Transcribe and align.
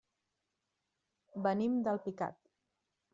Venim 1.47 1.77
d'Alpicat. 1.89 2.41